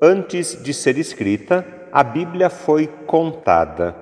Antes 0.00 0.62
de 0.62 0.72
ser 0.72 0.96
escrita, 0.96 1.66
a 1.90 2.04
Bíblia 2.04 2.48
foi 2.48 2.86
contada. 2.86 3.96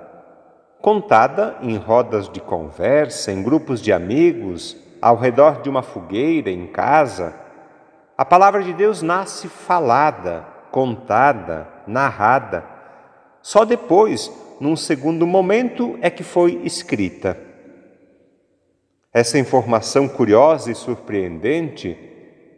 Contada 0.79 1.57
em 1.63 1.79
rodas 1.79 2.29
de 2.29 2.39
conversa, 2.39 3.33
em 3.33 3.43
grupos 3.43 3.81
de 3.81 3.95
amigos, 3.95 4.77
ao 5.01 5.17
redor 5.17 5.63
de 5.63 5.71
uma 5.71 5.83
fogueira, 5.83 6.51
em 6.51 6.67
casa. 6.67 7.35
A 8.17 8.27
palavra 8.27 8.63
de 8.63 8.75
Deus 8.75 9.01
nasce 9.01 9.49
falada, 9.49 10.47
contada, 10.71 11.67
narrada. 11.87 12.63
Só 13.41 13.65
depois, 13.65 14.31
num 14.61 14.77
segundo 14.77 15.27
momento, 15.27 15.99
é 16.03 16.11
que 16.11 16.23
foi 16.23 16.61
escrita. 16.63 17.39
Essa 19.15 19.39
informação 19.39 20.07
curiosa 20.07 20.71
e 20.71 20.75
surpreendente, 20.75 22.16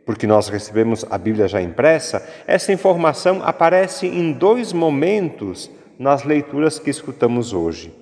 porque 0.09 0.27
nós 0.27 0.49
recebemos 0.49 1.05
a 1.11 1.19
Bíblia 1.19 1.47
já 1.47 1.61
impressa, 1.61 2.27
essa 2.47 2.73
informação 2.73 3.43
aparece 3.43 4.07
em 4.07 4.33
dois 4.33 4.73
momentos 4.73 5.71
nas 5.99 6.25
leituras 6.25 6.79
que 6.79 6.89
escutamos 6.89 7.53
hoje. 7.53 7.93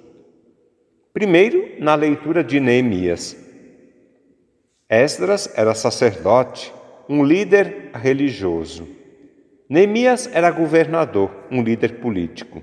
Primeiro, 1.12 1.69
na 1.80 1.97
leitura 1.97 2.45
de 2.45 2.61
Neemias. 2.61 3.37
Esdras 4.88 5.52
era 5.56 5.74
sacerdote, 5.74 6.73
um 7.09 7.24
líder 7.24 7.91
religioso. 7.92 8.86
Neemias 9.69 10.30
era 10.33 10.48
governador, 10.52 11.28
um 11.50 11.61
líder 11.61 11.95
político. 11.95 12.62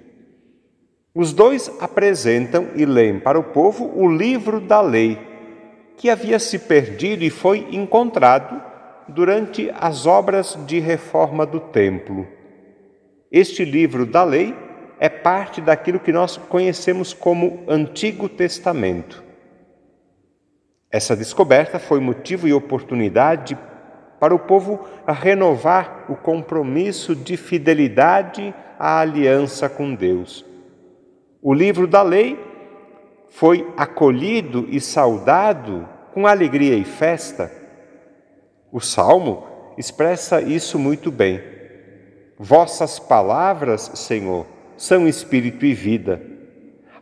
Os 1.14 1.34
dois 1.34 1.70
apresentam 1.82 2.70
e 2.78 2.86
leem 2.86 3.20
para 3.20 3.38
o 3.38 3.44
povo 3.44 3.92
o 3.94 4.10
livro 4.10 4.62
da 4.62 4.80
lei, 4.80 5.20
que 5.98 6.10
havia 6.10 6.40
se 6.40 6.60
perdido 6.60 7.26
e 7.26 7.30
foi 7.30 7.68
encontrado 7.74 8.72
durante 9.08 9.72
as 9.80 10.06
obras 10.06 10.58
de 10.66 10.80
reforma 10.80 11.46
do 11.46 11.60
templo. 11.60 12.28
Este 13.32 13.66
livro 13.66 14.06
da 14.06 14.24
lei 14.24 14.56
é 15.00 15.10
parte 15.10 15.60
daquilo 15.60 16.00
que 16.00 16.12
nós 16.12 16.38
conhecemos 16.38 17.14
como 17.14 17.64
Antigo 17.68 18.30
Testamento. 18.30 19.24
Essa 20.92 21.16
descoberta 21.16 21.80
foi 21.80 22.00
motivo 22.00 22.48
e 22.48 22.54
oportunidade 22.54 23.58
para 24.20 24.36
o 24.36 24.40
povo 24.40 24.88
renovar 25.08 26.06
o 26.08 26.16
compromisso 26.16 27.16
de 27.16 27.36
fidelidade 27.36 28.54
à 28.80 29.00
aliança 29.00 29.68
com 29.68 29.96
Deus. 29.96 30.46
O 31.42 31.54
livro 31.54 31.88
da 31.88 32.02
lei 32.02 32.40
foi 33.30 33.68
acolhido 33.76 34.68
e 34.70 34.80
saudado 34.80 35.90
com 36.14 36.28
alegria 36.28 36.76
e 36.76 36.84
festa. 36.84 37.63
O 38.74 38.80
salmo 38.82 39.46
expressa 39.78 40.42
isso 40.42 40.80
muito 40.80 41.12
bem. 41.12 41.40
Vossas 42.40 42.98
palavras, 42.98 43.92
Senhor, 43.94 44.48
são 44.76 45.08
espírito 45.08 45.64
e 45.64 45.76
vida. 45.76 46.20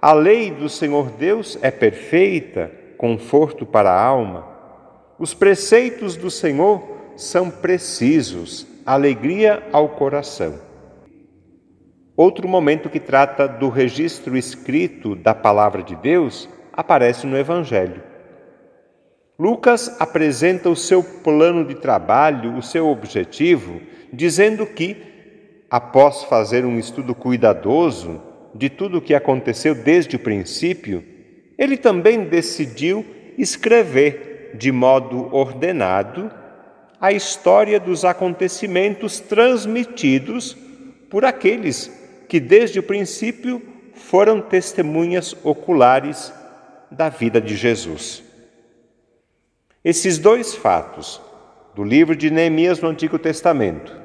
A 0.01 0.11
lei 0.11 0.51
do 0.51 0.67
Senhor 0.67 1.09
Deus 1.11 1.57
é 1.61 1.71
perfeita 1.71 2.69
conforto 2.97 3.65
para 3.65 3.89
a 3.89 4.03
alma. 4.03 4.45
Os 5.17 5.33
preceitos 5.33 6.17
do 6.17 6.29
Senhor 6.29 6.83
são 7.15 7.49
precisos, 7.49 8.67
alegria 8.85 9.63
ao 9.71 9.87
coração. 9.87 10.59
Outro 12.17 12.49
momento 12.49 12.89
que 12.89 12.99
trata 12.99 13.47
do 13.47 13.69
registro 13.69 14.35
escrito 14.35 15.15
da 15.15 15.33
palavra 15.33 15.81
de 15.81 15.95
Deus 15.95 16.49
aparece 16.73 17.25
no 17.25 17.37
Evangelho. 17.37 18.10
Lucas 19.41 19.95
apresenta 19.99 20.69
o 20.69 20.75
seu 20.75 21.03
plano 21.03 21.65
de 21.65 21.73
trabalho, 21.73 22.55
o 22.55 22.61
seu 22.61 22.87
objetivo, 22.87 23.81
dizendo 24.13 24.67
que, 24.67 24.95
após 25.67 26.25
fazer 26.25 26.63
um 26.63 26.77
estudo 26.77 27.15
cuidadoso 27.15 28.21
de 28.53 28.69
tudo 28.69 28.99
o 28.99 29.01
que 29.01 29.15
aconteceu 29.15 29.73
desde 29.73 30.15
o 30.15 30.19
princípio, 30.19 31.03
ele 31.57 31.75
também 31.75 32.25
decidiu 32.25 33.03
escrever 33.35 34.51
de 34.59 34.71
modo 34.71 35.33
ordenado 35.35 36.31
a 36.99 37.11
história 37.11 37.79
dos 37.79 38.05
acontecimentos 38.05 39.19
transmitidos 39.19 40.55
por 41.09 41.25
aqueles 41.25 41.91
que 42.29 42.39
desde 42.39 42.77
o 42.77 42.83
princípio 42.83 43.59
foram 43.95 44.39
testemunhas 44.39 45.35
oculares 45.43 46.31
da 46.91 47.09
vida 47.09 47.41
de 47.41 47.55
Jesus. 47.55 48.29
Esses 49.83 50.19
dois 50.19 50.53
fatos, 50.53 51.19
do 51.73 51.83
livro 51.83 52.15
de 52.15 52.29
Neemias 52.29 52.79
no 52.79 52.87
Antigo 52.87 53.17
Testamento 53.17 53.99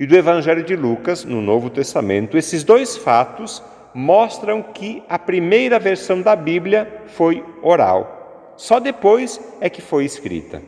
e 0.00 0.06
do 0.06 0.16
Evangelho 0.16 0.64
de 0.64 0.74
Lucas 0.74 1.24
no 1.24 1.40
Novo 1.40 1.70
Testamento, 1.70 2.36
esses 2.36 2.64
dois 2.64 2.96
fatos 2.96 3.62
mostram 3.94 4.60
que 4.60 5.04
a 5.08 5.16
primeira 5.16 5.78
versão 5.78 6.20
da 6.20 6.34
Bíblia 6.34 7.04
foi 7.06 7.44
oral. 7.62 8.54
Só 8.56 8.80
depois 8.80 9.40
é 9.60 9.70
que 9.70 9.80
foi 9.80 10.04
escrita. 10.04 10.60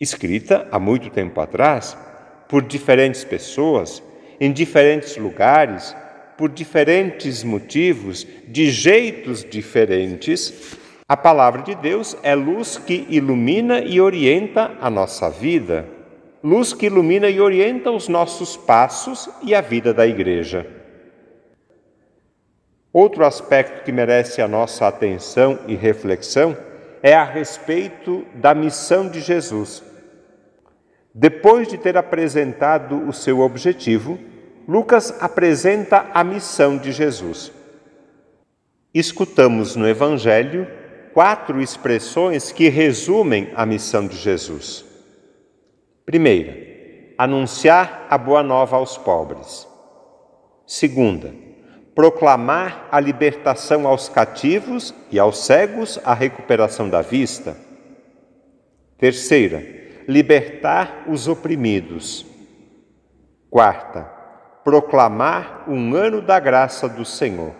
Escrita 0.00 0.68
há 0.70 0.78
muito 0.78 1.10
tempo 1.10 1.40
atrás, 1.40 1.96
por 2.48 2.62
diferentes 2.62 3.24
pessoas, 3.24 4.00
em 4.38 4.52
diferentes 4.52 5.16
lugares, 5.16 5.96
por 6.38 6.48
diferentes 6.48 7.42
motivos, 7.42 8.24
de 8.46 8.70
jeitos 8.70 9.44
diferentes, 9.44 10.76
a 11.06 11.16
palavra 11.16 11.62
de 11.62 11.74
Deus 11.74 12.16
é 12.22 12.34
luz 12.34 12.78
que 12.78 13.06
ilumina 13.10 13.80
e 13.80 14.00
orienta 14.00 14.72
a 14.80 14.88
nossa 14.88 15.28
vida, 15.28 15.86
luz 16.42 16.72
que 16.72 16.86
ilumina 16.86 17.28
e 17.28 17.40
orienta 17.40 17.90
os 17.90 18.08
nossos 18.08 18.56
passos 18.56 19.28
e 19.42 19.54
a 19.54 19.60
vida 19.60 19.92
da 19.92 20.06
igreja. 20.06 20.66
Outro 22.90 23.24
aspecto 23.26 23.84
que 23.84 23.92
merece 23.92 24.40
a 24.40 24.48
nossa 24.48 24.86
atenção 24.86 25.58
e 25.66 25.74
reflexão 25.74 26.56
é 27.02 27.12
a 27.12 27.24
respeito 27.24 28.24
da 28.34 28.54
missão 28.54 29.08
de 29.08 29.20
Jesus. 29.20 29.82
Depois 31.12 31.68
de 31.68 31.76
ter 31.76 31.98
apresentado 31.98 33.06
o 33.06 33.12
seu 33.12 33.40
objetivo, 33.40 34.18
Lucas 34.66 35.14
apresenta 35.20 36.06
a 36.14 36.24
missão 36.24 36.78
de 36.78 36.92
Jesus. 36.92 37.52
Escutamos 38.94 39.76
no 39.76 39.86
Evangelho 39.86 40.66
quatro 41.14 41.62
expressões 41.62 42.50
que 42.50 42.68
resumem 42.68 43.52
a 43.54 43.64
missão 43.64 44.06
de 44.06 44.16
Jesus. 44.16 44.84
Primeira, 46.04 47.14
anunciar 47.16 48.08
a 48.10 48.18
boa 48.18 48.42
nova 48.42 48.76
aos 48.76 48.98
pobres. 48.98 49.66
Segunda, 50.66 51.32
proclamar 51.94 52.88
a 52.90 52.98
libertação 52.98 53.86
aos 53.86 54.08
cativos 54.08 54.92
e 55.10 55.18
aos 55.18 55.38
cegos 55.46 56.00
a 56.04 56.12
recuperação 56.12 56.90
da 56.90 57.00
vista. 57.00 57.56
Terceira, 58.98 59.64
libertar 60.08 61.04
os 61.06 61.28
oprimidos. 61.28 62.26
Quarta, 63.48 64.02
proclamar 64.64 65.64
um 65.68 65.94
ano 65.94 66.20
da 66.20 66.40
graça 66.40 66.88
do 66.88 67.04
Senhor. 67.04 67.54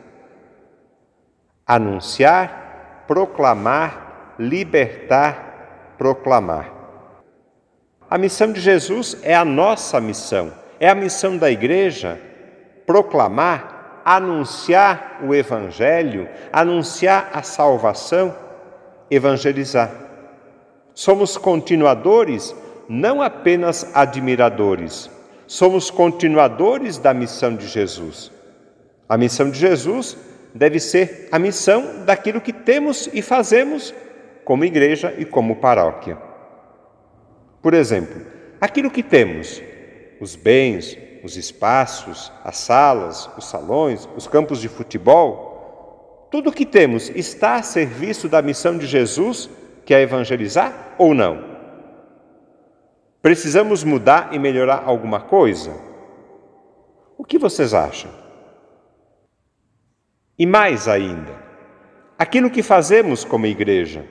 Anunciar, 1.64 2.63
proclamar, 3.06 4.34
libertar, 4.38 5.94
proclamar. 5.98 6.72
A 8.10 8.18
missão 8.18 8.52
de 8.52 8.60
Jesus 8.60 9.16
é 9.22 9.34
a 9.34 9.44
nossa 9.44 10.00
missão, 10.00 10.52
é 10.78 10.88
a 10.88 10.94
missão 10.94 11.36
da 11.36 11.50
igreja 11.50 12.20
proclamar 12.86 14.02
anunciar 14.04 15.20
o 15.24 15.34
Evangelho, 15.34 16.28
anunciar 16.52 17.30
a 17.32 17.42
salvação, 17.42 18.36
evangelizar. 19.10 19.90
Somos 20.94 21.36
continuadores, 21.36 22.54
não 22.88 23.22
apenas 23.22 23.90
admiradores, 23.96 25.10
somos 25.46 25.90
continuadores 25.90 26.98
da 26.98 27.14
missão 27.14 27.56
de 27.56 27.66
Jesus. 27.66 28.30
A 29.08 29.16
missão 29.16 29.50
de 29.50 29.58
Jesus 29.58 30.16
deve 30.54 30.78
ser 30.78 31.28
a 31.32 31.38
missão 31.38 32.04
daquilo 32.04 32.40
que 32.40 32.52
temos 32.52 33.08
e 33.12 33.20
fazemos 33.20 33.92
como 34.44 34.64
igreja 34.64 35.12
e 35.18 35.24
como 35.24 35.56
paróquia. 35.56 36.16
Por 37.60 37.74
exemplo, 37.74 38.24
aquilo 38.60 38.90
que 38.90 39.02
temos, 39.02 39.60
os 40.20 40.36
bens, 40.36 40.96
os 41.24 41.36
espaços, 41.36 42.30
as 42.44 42.58
salas, 42.58 43.28
os 43.36 43.46
salões, 43.46 44.08
os 44.14 44.28
campos 44.28 44.60
de 44.60 44.68
futebol, 44.68 46.28
tudo 46.30 46.50
o 46.50 46.52
que 46.52 46.66
temos 46.66 47.10
está 47.10 47.56
a 47.56 47.62
serviço 47.62 48.28
da 48.28 48.42
missão 48.42 48.78
de 48.78 48.86
Jesus, 48.86 49.48
que 49.84 49.94
é 49.94 50.02
evangelizar 50.02 50.94
ou 50.98 51.14
não? 51.14 51.52
Precisamos 53.22 53.82
mudar 53.82 54.34
e 54.34 54.38
melhorar 54.38 54.82
alguma 54.84 55.20
coisa? 55.20 55.74
O 57.16 57.24
que 57.24 57.38
vocês 57.38 57.72
acham? 57.72 58.23
E 60.38 60.44
mais 60.44 60.88
ainda, 60.88 61.32
aquilo 62.18 62.50
que 62.50 62.62
fazemos 62.62 63.24
como 63.24 63.46
igreja, 63.46 64.04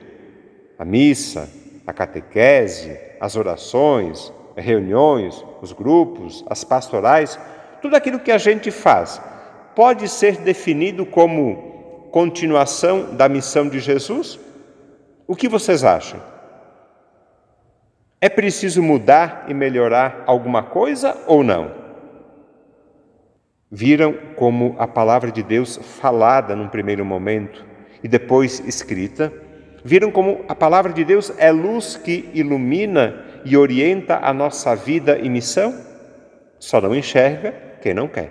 a 0.78 0.84
missa, 0.84 1.50
a 1.86 1.92
catequese, 1.92 2.98
as 3.20 3.36
orações, 3.36 4.32
reuniões, 4.56 5.44
os 5.60 5.72
grupos, 5.72 6.42
as 6.48 6.64
pastorais, 6.64 7.38
tudo 7.82 7.94
aquilo 7.94 8.20
que 8.20 8.32
a 8.32 8.38
gente 8.38 8.70
faz 8.70 9.20
pode 9.74 10.08
ser 10.08 10.38
definido 10.38 11.04
como 11.04 12.08
continuação 12.10 13.14
da 13.14 13.28
missão 13.28 13.68
de 13.68 13.78
Jesus? 13.78 14.38
O 15.26 15.36
que 15.36 15.48
vocês 15.48 15.84
acham? 15.84 16.20
É 18.18 18.30
preciso 18.30 18.82
mudar 18.82 19.44
e 19.48 19.52
melhorar 19.52 20.24
alguma 20.26 20.62
coisa 20.62 21.14
ou 21.26 21.44
não? 21.44 21.83
Viram 23.76 24.14
como 24.36 24.76
a 24.78 24.86
palavra 24.86 25.32
de 25.32 25.42
Deus 25.42 25.80
falada 25.82 26.54
num 26.54 26.68
primeiro 26.68 27.04
momento 27.04 27.66
e 28.04 28.06
depois 28.06 28.60
escrita? 28.60 29.32
Viram 29.84 30.12
como 30.12 30.44
a 30.46 30.54
palavra 30.54 30.92
de 30.92 31.04
Deus 31.04 31.32
é 31.38 31.50
luz 31.50 31.96
que 31.96 32.30
ilumina 32.32 33.24
e 33.44 33.56
orienta 33.56 34.20
a 34.22 34.32
nossa 34.32 34.76
vida 34.76 35.18
e 35.18 35.28
missão? 35.28 35.74
Só 36.60 36.80
não 36.80 36.94
enxerga 36.94 37.52
quem 37.82 37.92
não 37.92 38.06
quer. 38.06 38.30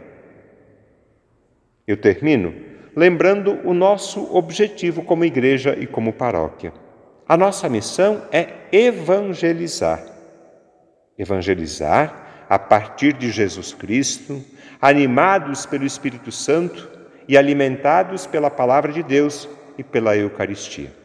Eu 1.86 1.98
termino 1.98 2.54
lembrando 2.96 3.60
o 3.66 3.74
nosso 3.74 4.34
objetivo 4.34 5.04
como 5.04 5.26
igreja 5.26 5.78
e 5.78 5.86
como 5.86 6.14
paróquia. 6.14 6.72
A 7.28 7.36
nossa 7.36 7.68
missão 7.68 8.22
é 8.32 8.48
evangelizar. 8.72 10.06
Evangelizar 11.18 12.24
a 12.50 12.58
partir 12.60 13.14
de 13.14 13.32
Jesus 13.32 13.74
Cristo, 13.74 14.44
animados 14.82 15.66
pelo 15.66 15.86
Espírito 15.86 16.32
Santo 16.32 16.90
e 17.28 17.38
alimentados 17.38 18.26
pela 18.26 18.50
palavra 18.50 18.92
de 18.92 19.02
Deus 19.04 19.48
e 19.78 19.84
pela 19.84 20.16
Eucaristia. 20.16 21.03